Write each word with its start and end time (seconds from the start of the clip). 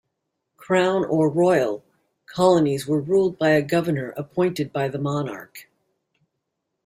Crown, 0.57 1.05
or 1.05 1.29
royal, 1.29 1.85
colonies 2.25 2.87
were 2.87 2.99
ruled 2.99 3.37
by 3.37 3.51
a 3.51 3.61
governor 3.61 4.15
appointed 4.17 4.73
by 4.73 4.87
the 4.87 4.97
monarch. 4.97 5.67